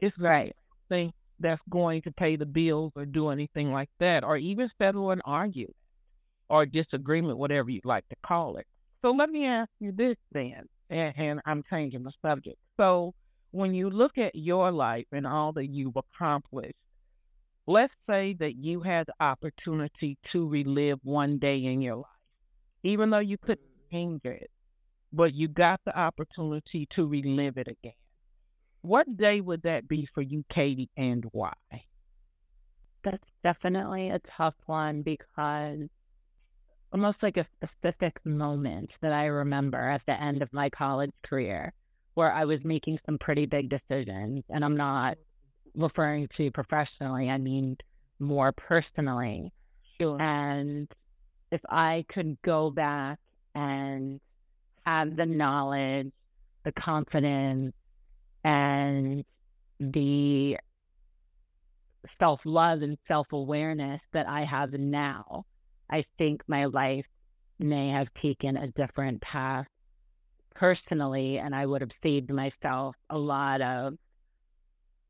It's 0.00 0.18
right 0.18 0.54
thing 0.88 1.12
that's 1.38 1.62
going 1.70 2.02
to 2.02 2.10
pay 2.10 2.36
the 2.36 2.46
bills 2.46 2.92
or 2.96 3.06
do 3.06 3.28
anything 3.28 3.72
like 3.72 3.90
that, 4.00 4.24
or 4.24 4.36
even 4.36 4.68
settle 4.80 5.12
an 5.12 5.22
argument 5.24 5.76
or 6.48 6.66
disagreement, 6.66 7.38
whatever 7.38 7.70
you'd 7.70 7.84
like 7.84 8.08
to 8.08 8.16
call 8.22 8.56
it. 8.56 8.66
So 9.02 9.12
let 9.12 9.30
me 9.30 9.46
ask 9.46 9.70
you 9.80 9.92
this 9.92 10.16
then, 10.32 10.66
and, 10.90 11.14
and 11.16 11.40
I'm 11.46 11.62
changing 11.68 12.02
the 12.02 12.12
subject. 12.24 12.58
So 12.78 13.14
when 13.52 13.74
you 13.74 13.88
look 13.88 14.18
at 14.18 14.34
your 14.34 14.70
life 14.70 15.06
and 15.12 15.26
all 15.26 15.52
that 15.52 15.66
you've 15.66 15.96
accomplished, 15.96 16.74
let's 17.66 17.94
say 18.06 18.34
that 18.34 18.56
you 18.56 18.80
had 18.80 19.06
the 19.06 19.14
opportunity 19.20 20.18
to 20.24 20.48
relive 20.48 20.98
one 21.02 21.38
day 21.38 21.64
in 21.64 21.80
your 21.80 21.96
life, 21.96 22.06
even 22.82 23.10
though 23.10 23.18
you 23.18 23.38
couldn't 23.38 23.60
mm. 23.60 23.90
change 23.92 24.24
it, 24.24 24.50
but 25.12 25.34
you 25.34 25.48
got 25.48 25.80
the 25.84 25.96
opportunity 25.96 26.86
to 26.86 27.06
relive 27.06 27.58
it 27.58 27.68
again. 27.68 27.92
What 28.80 29.16
day 29.16 29.40
would 29.40 29.62
that 29.62 29.86
be 29.86 30.06
for 30.06 30.22
you, 30.22 30.44
Katie, 30.48 30.90
and 30.96 31.24
why? 31.30 31.52
That's 33.04 33.28
definitely 33.44 34.10
a 34.10 34.18
tough 34.20 34.56
one 34.66 35.02
because 35.02 35.88
almost 36.92 37.22
like 37.22 37.36
a 37.36 37.46
specific 37.62 38.20
moment 38.24 38.96
that 39.00 39.12
I 39.12 39.26
remember 39.26 39.78
at 39.78 40.04
the 40.06 40.20
end 40.20 40.42
of 40.42 40.52
my 40.52 40.68
college 40.68 41.12
career 41.22 41.72
where 42.14 42.32
I 42.32 42.44
was 42.44 42.64
making 42.64 42.98
some 43.06 43.18
pretty 43.18 43.46
big 43.46 43.70
decisions. 43.70 44.44
And 44.50 44.64
I'm 44.64 44.76
not 44.76 45.16
mm. 45.16 45.20
Referring 45.74 46.28
to 46.28 46.50
professionally, 46.50 47.30
I 47.30 47.38
mean 47.38 47.76
more 48.18 48.52
personally. 48.52 49.52
Sure. 50.00 50.20
And 50.20 50.88
if 51.50 51.60
I 51.68 52.04
could 52.08 52.40
go 52.42 52.70
back 52.70 53.18
and 53.54 54.20
have 54.86 55.16
the 55.16 55.26
knowledge, 55.26 56.12
the 56.64 56.72
confidence, 56.72 57.74
and 58.44 59.24
the 59.78 60.58
self 62.18 62.44
love 62.44 62.82
and 62.82 62.98
self 63.06 63.32
awareness 63.32 64.06
that 64.12 64.28
I 64.28 64.42
have 64.42 64.72
now, 64.72 65.46
I 65.88 66.02
think 66.18 66.42
my 66.46 66.64
life 66.64 67.06
may 67.58 67.90
have 67.90 68.12
taken 68.14 68.56
a 68.56 68.68
different 68.68 69.20
path 69.20 69.68
personally, 70.54 71.38
and 71.38 71.54
I 71.54 71.66
would 71.66 71.80
have 71.80 71.92
saved 72.02 72.30
myself 72.30 72.96
a 73.08 73.18
lot 73.18 73.60
of 73.60 73.94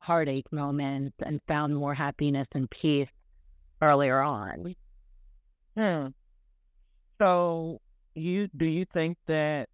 heartache 0.03 0.53
moments 0.53 1.15
and 1.25 1.41
found 1.47 1.77
more 1.77 1.95
happiness 1.95 2.49
and 2.53 2.69
peace 2.71 3.09
earlier 3.81 4.21
on. 4.21 4.75
Hmm. 5.77 6.09
So, 7.21 7.81
you 8.15 8.49
do 8.57 8.67
you 8.67 8.85
think 8.85 9.17
that 9.27 9.69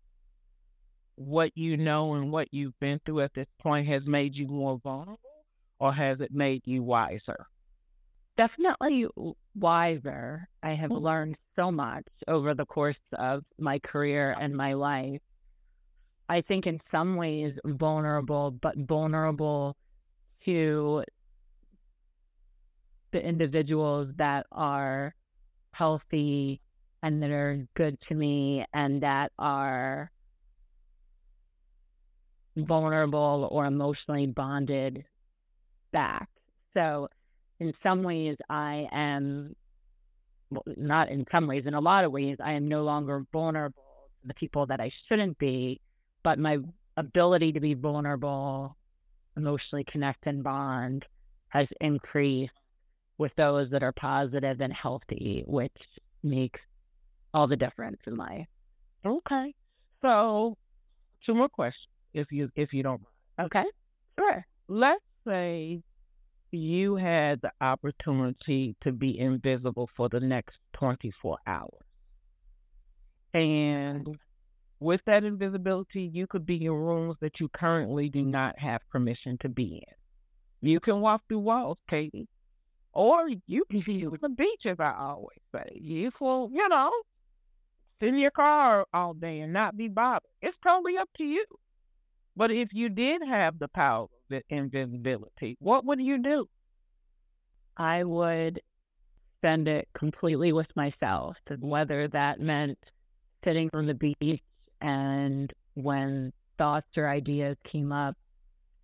what 1.14 1.50
you 1.56 1.76
know 1.76 2.14
and 2.14 2.30
what 2.30 2.48
you've 2.52 2.78
been 2.78 3.00
through 3.04 3.20
at 3.20 3.34
this 3.34 3.48
point 3.58 3.88
has 3.88 4.06
made 4.06 4.36
you 4.36 4.46
more 4.46 4.78
vulnerable, 4.78 5.18
or 5.80 5.92
has 5.94 6.20
it 6.20 6.30
made 6.32 6.62
you 6.66 6.82
wiser? 6.82 7.46
Definitely 8.36 9.06
wiser. 9.56 10.46
I 10.62 10.72
have 10.74 10.90
mm-hmm. 10.90 11.04
learned 11.04 11.36
so 11.56 11.72
much 11.72 12.06
over 12.28 12.54
the 12.54 12.66
course 12.66 13.00
of 13.18 13.44
my 13.58 13.78
career 13.78 14.36
and 14.38 14.54
my 14.54 14.74
life. 14.74 15.20
I 16.28 16.42
think 16.42 16.66
in 16.66 16.80
some 16.90 17.16
ways 17.16 17.58
vulnerable, 17.64 18.50
but 18.50 18.76
vulnerable 18.76 19.77
to 20.44 21.04
the 23.10 23.24
individuals 23.24 24.08
that 24.16 24.46
are 24.52 25.14
healthy 25.72 26.60
and 27.02 27.22
that 27.22 27.30
are 27.30 27.66
good 27.74 28.00
to 28.00 28.14
me 28.14 28.64
and 28.72 29.02
that 29.02 29.32
are 29.38 30.10
vulnerable 32.56 33.48
or 33.50 33.66
emotionally 33.66 34.26
bonded 34.26 35.04
back. 35.92 36.28
So, 36.74 37.08
in 37.60 37.72
some 37.74 38.02
ways, 38.02 38.36
I 38.48 38.88
am 38.92 39.54
well, 40.50 40.62
not 40.76 41.10
in 41.10 41.26
some 41.30 41.46
ways, 41.46 41.66
in 41.66 41.74
a 41.74 41.80
lot 41.80 42.04
of 42.04 42.12
ways, 42.12 42.36
I 42.40 42.52
am 42.52 42.68
no 42.68 42.82
longer 42.82 43.24
vulnerable 43.32 43.82
to 44.22 44.28
the 44.28 44.34
people 44.34 44.66
that 44.66 44.80
I 44.80 44.88
shouldn't 44.88 45.38
be, 45.38 45.80
but 46.22 46.38
my 46.38 46.58
ability 46.96 47.52
to 47.52 47.60
be 47.60 47.74
vulnerable 47.74 48.76
emotionally 49.38 49.84
connect 49.84 50.26
and 50.26 50.42
bond 50.42 51.06
has 51.48 51.72
increased 51.80 52.52
with 53.16 53.34
those 53.36 53.70
that 53.70 53.82
are 53.82 53.92
positive 53.92 54.60
and 54.60 54.72
healthy, 54.72 55.44
which 55.46 55.86
makes 56.22 56.60
all 57.32 57.46
the 57.46 57.56
difference 57.56 58.00
in 58.06 58.16
life. 58.16 58.46
Okay. 59.04 59.54
So 60.02 60.56
two 61.22 61.34
more 61.34 61.48
questions 61.48 61.88
if 62.12 62.32
you 62.32 62.50
if 62.54 62.74
you 62.74 62.82
don't 62.82 63.02
mind. 63.02 63.46
Okay. 63.46 63.64
Sure. 64.18 64.44
Let's 64.68 65.04
say 65.26 65.82
you 66.50 66.96
had 66.96 67.40
the 67.40 67.52
opportunity 67.60 68.76
to 68.80 68.92
be 68.92 69.18
invisible 69.18 69.86
for 69.86 70.08
the 70.08 70.20
next 70.20 70.58
24 70.72 71.38
hours. 71.46 71.70
And 73.34 74.18
with 74.80 75.04
that 75.06 75.24
invisibility, 75.24 76.02
you 76.12 76.26
could 76.26 76.46
be 76.46 76.64
in 76.64 76.72
rooms 76.72 77.16
that 77.20 77.40
you 77.40 77.48
currently 77.48 78.08
do 78.08 78.24
not 78.24 78.58
have 78.58 78.88
permission 78.90 79.38
to 79.38 79.48
be 79.48 79.84
in. 79.86 80.68
You 80.68 80.80
can 80.80 81.00
walk 81.00 81.22
through 81.28 81.40
walls, 81.40 81.78
Katie. 81.88 82.28
Or 82.92 83.28
you 83.46 83.64
can 83.70 83.80
be 83.80 84.06
on 84.06 84.18
the 84.20 84.28
beach, 84.28 84.66
as 84.66 84.80
I 84.80 84.94
always 84.98 85.38
say. 85.54 85.78
You 85.80 86.10
will, 86.20 86.50
you 86.52 86.68
know, 86.68 86.90
sit 88.00 88.08
in 88.08 88.18
your 88.18 88.30
car 88.30 88.86
all 88.92 89.14
day 89.14 89.40
and 89.40 89.52
not 89.52 89.76
be 89.76 89.88
bothered. 89.88 90.22
It's 90.42 90.58
totally 90.58 90.96
up 90.96 91.08
to 91.18 91.24
you. 91.24 91.44
But 92.36 92.50
if 92.50 92.72
you 92.72 92.88
did 92.88 93.22
have 93.22 93.58
the 93.58 93.68
power 93.68 94.06
of 94.30 94.42
invisibility, 94.48 95.56
what 95.60 95.84
would 95.84 96.00
you 96.00 96.18
do? 96.18 96.48
I 97.76 98.04
would 98.04 98.60
spend 99.38 99.68
it 99.68 99.88
completely 99.92 100.52
with 100.52 100.74
myself, 100.74 101.38
whether 101.60 102.08
that 102.08 102.40
meant 102.40 102.92
sitting 103.44 103.70
on 103.72 103.86
the 103.86 103.94
beach 103.94 104.42
and 104.80 105.52
when 105.74 106.32
thoughts 106.56 106.98
or 106.98 107.08
ideas 107.08 107.56
came 107.64 107.92
up, 107.92 108.16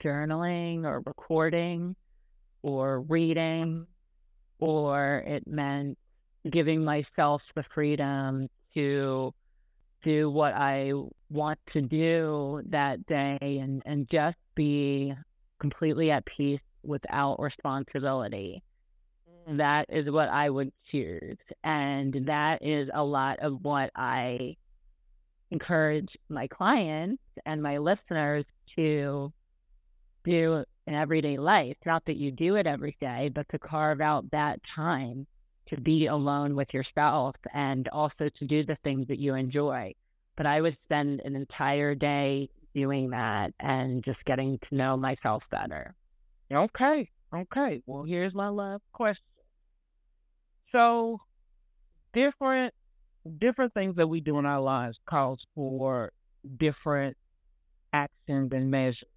journaling 0.02 0.84
or 0.84 1.02
recording 1.06 1.96
or 2.62 3.00
reading, 3.00 3.86
or 4.58 5.22
it 5.26 5.46
meant 5.46 5.98
giving 6.48 6.84
myself 6.84 7.52
the 7.54 7.62
freedom 7.62 8.48
to 8.74 9.32
do 10.02 10.30
what 10.30 10.52
I 10.54 10.92
want 11.30 11.58
to 11.72 11.80
do 11.80 12.62
that 12.66 13.06
day 13.06 13.38
and, 13.40 13.82
and 13.86 14.08
just 14.08 14.36
be 14.54 15.14
completely 15.58 16.10
at 16.10 16.26
peace 16.26 16.60
without 16.82 17.40
responsibility. 17.40 18.62
That 19.46 19.86
is 19.88 20.10
what 20.10 20.28
I 20.28 20.48
would 20.48 20.72
choose. 20.84 21.38
And 21.62 22.26
that 22.26 22.62
is 22.62 22.90
a 22.92 23.04
lot 23.04 23.40
of 23.40 23.62
what 23.62 23.90
I 23.94 24.56
encourage 25.50 26.16
my 26.28 26.46
clients 26.46 27.22
and 27.44 27.62
my 27.62 27.78
listeners 27.78 28.44
to 28.76 29.32
do 30.24 30.64
in 30.86 30.94
everyday 30.94 31.36
life. 31.36 31.76
Not 31.84 32.04
that 32.06 32.16
you 32.16 32.30
do 32.30 32.56
it 32.56 32.66
every 32.66 32.96
day, 33.00 33.30
but 33.32 33.48
to 33.50 33.58
carve 33.58 34.00
out 34.00 34.30
that 34.30 34.62
time 34.62 35.26
to 35.66 35.80
be 35.80 36.06
alone 36.06 36.54
with 36.56 36.74
yourself 36.74 37.36
and 37.52 37.88
also 37.88 38.28
to 38.28 38.44
do 38.44 38.64
the 38.64 38.76
things 38.76 39.08
that 39.08 39.18
you 39.18 39.34
enjoy. 39.34 39.94
But 40.36 40.46
I 40.46 40.60
would 40.60 40.76
spend 40.76 41.20
an 41.24 41.36
entire 41.36 41.94
day 41.94 42.50
doing 42.74 43.10
that 43.10 43.54
and 43.60 44.02
just 44.02 44.24
getting 44.24 44.58
to 44.58 44.74
know 44.74 44.96
myself 44.96 45.48
better. 45.48 45.94
Okay. 46.52 47.10
Okay. 47.34 47.82
Well, 47.86 48.04
here's 48.04 48.34
my 48.34 48.48
love 48.48 48.82
question. 48.92 49.24
So, 50.70 51.20
different 52.12 52.74
different 53.38 53.74
things 53.74 53.96
that 53.96 54.08
we 54.08 54.20
do 54.20 54.38
in 54.38 54.46
our 54.46 54.60
lives 54.60 54.98
calls 55.06 55.46
for 55.54 56.12
different 56.56 57.16
actions 57.92 58.52
and 58.52 58.70
measures. 58.70 59.08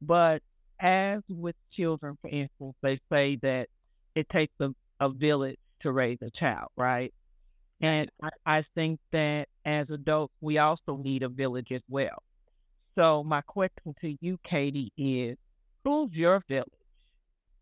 But 0.00 0.42
as 0.80 1.22
with 1.28 1.56
children, 1.70 2.16
for 2.20 2.28
instance, 2.28 2.74
they 2.82 3.00
say 3.10 3.36
that 3.42 3.68
it 4.14 4.28
takes 4.28 4.54
a, 4.60 4.70
a 5.00 5.08
village 5.08 5.58
to 5.80 5.92
raise 5.92 6.18
a 6.22 6.30
child, 6.30 6.68
right? 6.76 7.12
And 7.80 8.10
I, 8.22 8.30
I 8.46 8.62
think 8.62 9.00
that 9.12 9.48
as 9.64 9.90
adults, 9.90 10.34
we 10.40 10.58
also 10.58 10.96
need 10.96 11.22
a 11.22 11.28
village 11.28 11.72
as 11.72 11.82
well. 11.88 12.22
So 12.96 13.24
my 13.24 13.40
question 13.42 13.94
to 14.00 14.16
you, 14.20 14.38
Katie, 14.44 14.92
is 14.96 15.36
who's 15.84 16.12
your 16.12 16.42
village? 16.48 16.68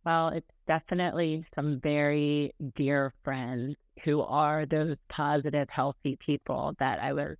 Well, 0.04 0.28
it's 0.28 0.50
definitely 0.66 1.46
some 1.54 1.78
very 1.80 2.54
dear 2.74 3.12
friends 3.22 3.76
who 4.02 4.20
are 4.22 4.66
those 4.66 4.96
positive, 5.08 5.70
healthy 5.70 6.16
people 6.16 6.74
that 6.80 7.00
I 7.00 7.12
was 7.12 7.36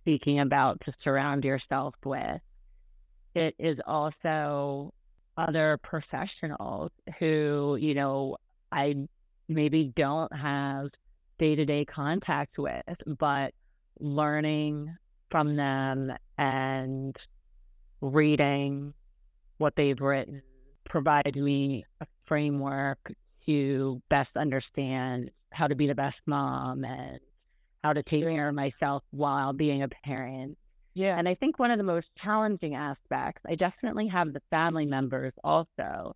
speaking 0.00 0.40
about 0.40 0.80
to 0.82 0.92
surround 0.92 1.44
yourself 1.44 1.94
with. 2.04 2.40
It 3.34 3.54
is 3.58 3.80
also 3.86 4.92
other 5.36 5.78
professionals 5.82 6.90
who, 7.18 7.78
you 7.80 7.94
know, 7.94 8.38
I 8.72 9.06
maybe 9.48 9.92
don't 9.94 10.34
have 10.34 10.90
day 11.38 11.54
to 11.54 11.64
day 11.64 11.84
contact 11.84 12.58
with, 12.58 12.82
but 13.06 13.54
learning 14.00 14.96
from 15.30 15.54
them 15.54 16.12
and 16.38 17.16
reading 18.00 18.94
what 19.58 19.76
they've 19.76 20.00
written 20.00 20.42
provide 20.94 21.34
me 21.34 21.84
a 22.00 22.06
framework 22.22 23.12
to 23.44 24.00
best 24.08 24.36
understand 24.36 25.28
how 25.50 25.66
to 25.66 25.74
be 25.74 25.88
the 25.88 25.94
best 25.96 26.22
mom 26.24 26.84
and 26.84 27.18
how 27.82 27.92
to 27.92 28.00
take 28.00 28.22
care 28.22 28.48
of 28.48 28.54
myself 28.54 29.02
while 29.10 29.52
being 29.52 29.82
a 29.82 29.88
parent. 29.88 30.56
Yeah. 30.94 31.18
And 31.18 31.28
I 31.28 31.34
think 31.34 31.58
one 31.58 31.72
of 31.72 31.78
the 31.78 31.82
most 31.84 32.14
challenging 32.14 32.76
aspects, 32.76 33.42
I 33.44 33.56
definitely 33.56 34.06
have 34.06 34.32
the 34.32 34.42
family 34.52 34.86
members 34.86 35.32
also. 35.42 36.14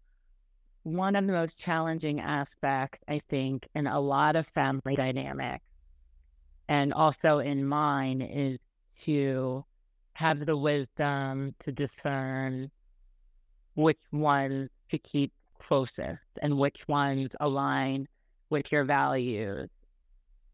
One 0.84 1.16
of 1.16 1.26
the 1.26 1.32
most 1.32 1.58
challenging 1.58 2.20
aspects, 2.20 3.00
I 3.08 3.20
think, 3.28 3.66
in 3.74 3.88
a 3.88 3.98
lot 3.98 4.36
of 4.36 4.46
family 4.46 4.94
dynamics 4.94 5.64
and 6.68 6.94
also 6.94 7.40
in 7.40 7.66
mine 7.66 8.22
is 8.22 8.60
to 9.06 9.64
have 10.12 10.46
the 10.46 10.56
wisdom 10.56 11.56
to 11.64 11.72
discern 11.72 12.70
which 13.78 14.00
ones 14.10 14.68
to 14.90 14.98
keep 14.98 15.32
closest 15.60 16.18
and 16.42 16.58
which 16.58 16.88
ones 16.88 17.30
align 17.38 18.08
with 18.50 18.72
your 18.72 18.82
values. 18.82 19.68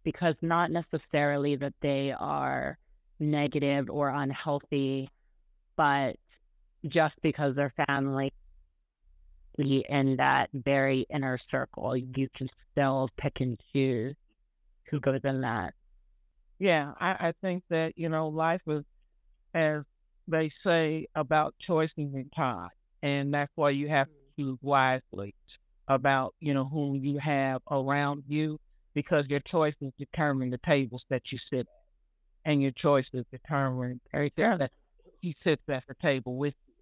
Because 0.02 0.34
not 0.42 0.70
necessarily 0.70 1.56
that 1.56 1.72
they 1.80 2.12
are 2.12 2.76
negative 3.18 3.88
or 3.88 4.10
unhealthy, 4.10 5.08
but 5.74 6.16
just 6.86 7.16
because 7.22 7.56
they're 7.56 7.72
family 7.88 8.30
in 9.56 10.16
that 10.16 10.50
very 10.52 11.06
inner 11.08 11.38
circle, 11.38 11.96
you 11.96 12.28
can 12.28 12.48
still 12.72 13.08
pick 13.16 13.40
and 13.40 13.58
choose 13.72 14.16
who 14.90 15.00
goes 15.00 15.20
in 15.24 15.40
that. 15.40 15.72
Yeah, 16.58 16.92
I, 17.00 17.28
I 17.28 17.32
think 17.40 17.64
that, 17.70 17.96
you 17.96 18.10
know, 18.10 18.28
life 18.28 18.60
is, 18.66 18.84
as 19.54 19.84
they 20.28 20.50
say, 20.50 21.06
about 21.14 21.54
choices 21.58 21.94
and 21.96 22.30
time. 22.36 22.68
And 23.04 23.34
that's 23.34 23.52
why 23.54 23.68
you 23.68 23.88
have 23.88 24.06
to 24.06 24.14
mm. 24.14 24.36
choose 24.38 24.58
wisely 24.62 25.34
about, 25.86 26.34
you 26.40 26.54
know, 26.54 26.64
whom 26.64 26.96
you 26.96 27.18
have 27.18 27.60
around 27.70 28.24
you 28.26 28.58
because 28.94 29.28
your 29.28 29.40
choices 29.40 29.92
determine 29.98 30.48
the 30.48 30.56
tables 30.56 31.04
that 31.10 31.30
you 31.30 31.36
sit 31.36 31.60
at. 31.60 31.66
And 32.46 32.62
your 32.62 32.70
choices 32.70 33.26
determine 33.30 34.00
that 34.12 34.70
he 35.20 35.34
sits 35.38 35.62
at 35.68 35.84
the 35.86 35.94
table 35.94 36.36
with 36.36 36.54
you. 36.66 36.74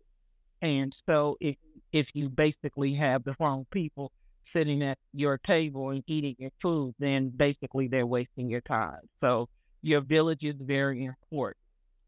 And 0.61 0.95
so 1.09 1.37
if 1.41 1.57
if 1.93 2.15
you 2.15 2.29
basically 2.29 2.95
have 2.95 3.25
the 3.25 3.35
wrong 3.41 3.67
people 3.71 4.13
sitting 4.45 4.83
at 4.83 4.99
your 5.13 5.39
table 5.39 5.91
and 5.91 6.05
eating 6.07 6.37
your 6.39 6.51
food, 6.61 6.95
then 7.01 7.31
basically 7.31 7.89
they're 7.89 8.07
wasting 8.07 8.49
your 8.49 8.61
time. 8.61 9.01
So 9.21 9.49
your 9.83 10.01
village 10.01 10.45
is 10.45 10.57
very 10.61 11.05
important. 11.05 11.59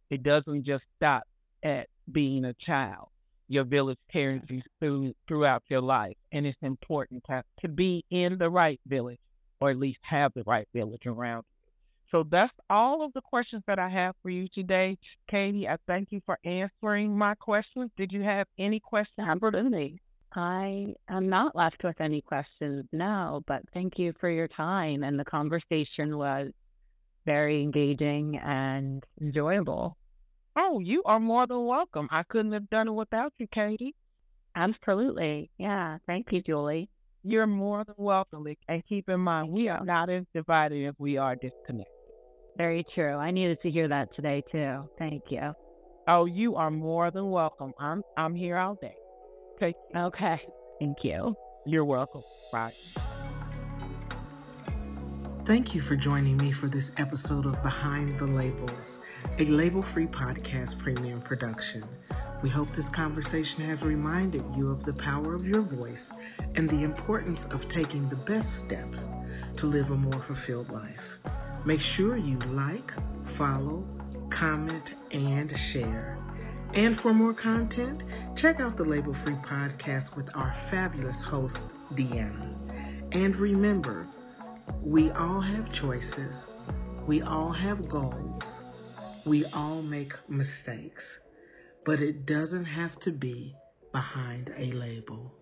It 0.08 0.22
doesn't 0.22 0.62
just 0.62 0.86
stop 0.96 1.24
at 1.64 1.88
being 2.10 2.44
a 2.44 2.54
child. 2.54 3.08
Your 3.48 3.64
village 3.64 3.98
carries 4.10 4.42
you 4.48 4.62
through, 4.80 5.14
throughout 5.28 5.62
your 5.68 5.80
life, 5.80 6.16
and 6.32 6.46
it's 6.46 6.62
important 6.62 7.24
to, 7.24 7.44
to 7.60 7.68
be 7.68 8.04
in 8.10 8.38
the 8.38 8.50
right 8.50 8.80
village, 8.86 9.20
or 9.60 9.70
at 9.70 9.78
least 9.78 10.00
have 10.02 10.32
the 10.34 10.44
right 10.44 10.68
village 10.72 11.06
around 11.06 11.44
you. 11.48 11.54
So 12.10 12.22
that's 12.22 12.52
all 12.70 13.02
of 13.02 13.12
the 13.12 13.20
questions 13.20 13.64
that 13.66 13.78
I 13.78 13.88
have 13.88 14.14
for 14.22 14.30
you 14.30 14.46
today, 14.48 14.98
Katie. 15.26 15.68
I 15.68 15.78
thank 15.86 16.12
you 16.12 16.20
for 16.24 16.38
answering 16.44 17.16
my 17.16 17.34
questions. 17.34 17.90
Did 17.96 18.12
you 18.12 18.22
have 18.22 18.46
any 18.58 18.80
questions 18.80 19.26
me? 19.70 20.00
I 20.36 20.94
am 21.08 21.28
not 21.28 21.54
left 21.54 21.84
with 21.84 22.00
any 22.00 22.20
questions 22.20 22.86
now, 22.92 23.42
but 23.46 23.62
thank 23.72 23.98
you 23.98 24.12
for 24.18 24.28
your 24.28 24.48
time. 24.48 25.04
And 25.04 25.18
the 25.18 25.24
conversation 25.24 26.18
was 26.18 26.50
very 27.24 27.62
engaging 27.62 28.36
and 28.38 29.04
enjoyable. 29.20 29.96
Oh, 30.56 30.78
you 30.78 31.02
are 31.04 31.18
more 31.18 31.46
than 31.46 31.64
welcome. 31.66 32.08
I 32.12 32.22
couldn't 32.22 32.52
have 32.52 32.70
done 32.70 32.86
it 32.88 32.92
without 32.92 33.32
you, 33.38 33.48
Katie. 33.48 33.94
Absolutely. 34.54 35.50
Yeah. 35.58 35.98
Thank 36.06 36.32
you, 36.32 36.42
Julie. 36.42 36.88
You're 37.24 37.48
more 37.48 37.84
than 37.84 37.96
welcome. 37.98 38.46
And 38.68 38.86
keep 38.86 39.08
in 39.08 39.20
mind, 39.20 39.48
we 39.48 39.68
are 39.68 39.84
not 39.84 40.10
as 40.10 40.24
divided 40.32 40.86
if 40.86 40.94
we 40.98 41.16
are 41.16 41.34
disconnected. 41.34 41.92
Very 42.56 42.84
true. 42.84 43.14
I 43.16 43.32
needed 43.32 43.60
to 43.62 43.70
hear 43.70 43.88
that 43.88 44.12
today 44.12 44.44
too. 44.48 44.88
Thank 44.96 45.32
you. 45.32 45.54
Oh, 46.06 46.26
you 46.26 46.54
are 46.54 46.70
more 46.70 47.10
than 47.10 47.30
welcome. 47.30 47.72
I'm 47.80 48.04
I'm 48.16 48.36
here 48.36 48.56
all 48.56 48.76
day. 48.76 48.94
Okay. 49.56 49.74
Okay. 49.96 50.40
Thank 50.78 51.02
you. 51.02 51.34
You're 51.66 51.84
welcome. 51.84 52.22
Bye. 52.52 52.72
Thank 55.46 55.74
you 55.74 55.82
for 55.82 55.96
joining 55.96 56.36
me 56.36 56.52
for 56.52 56.68
this 56.68 56.90
episode 56.96 57.44
of 57.44 57.60
Behind 57.62 58.12
the 58.12 58.26
Labels, 58.26 58.98
a 59.38 59.44
label 59.46 59.82
free 59.82 60.06
podcast 60.06 60.78
premium 60.78 61.20
production. 61.20 61.82
We 62.42 62.50
hope 62.50 62.70
this 62.70 62.88
conversation 62.90 63.64
has 63.64 63.82
reminded 63.82 64.44
you 64.56 64.70
of 64.70 64.84
the 64.84 64.92
power 64.92 65.34
of 65.34 65.46
your 65.46 65.62
voice 65.62 66.12
and 66.54 66.68
the 66.68 66.82
importance 66.82 67.46
of 67.46 67.68
taking 67.68 68.08
the 68.08 68.16
best 68.16 68.58
steps 68.58 69.06
to 69.54 69.66
live 69.66 69.90
a 69.90 69.96
more 69.96 70.22
fulfilled 70.22 70.70
life. 70.70 71.02
Make 71.66 71.80
sure 71.80 72.16
you 72.16 72.38
like, 72.50 72.92
follow, 73.36 73.84
comment, 74.30 75.02
and 75.12 75.56
share. 75.56 76.18
And 76.74 77.00
for 77.00 77.14
more 77.14 77.34
content, 77.34 78.04
check 78.36 78.60
out 78.60 78.76
the 78.76 78.84
Label 78.84 79.14
Free 79.24 79.34
podcast 79.34 80.16
with 80.16 80.28
our 80.34 80.52
fabulous 80.70 81.22
host, 81.22 81.62
Deanna. 81.94 82.54
And 83.12 83.36
remember, 83.36 84.06
we 84.82 85.10
all 85.12 85.40
have 85.40 85.72
choices. 85.72 86.46
We 87.06 87.22
all 87.22 87.52
have 87.52 87.88
goals. 87.88 88.60
We 89.24 89.46
all 89.46 89.80
make 89.80 90.12
mistakes. 90.28 91.18
But 91.84 92.00
it 92.00 92.26
doesn't 92.26 92.66
have 92.66 92.98
to 93.00 93.10
be 93.10 93.54
behind 93.92 94.52
a 94.56 94.72
label. 94.72 95.32